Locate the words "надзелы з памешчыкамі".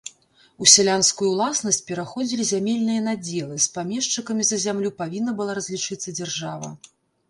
3.11-4.43